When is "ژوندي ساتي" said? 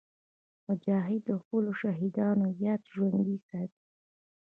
2.93-3.81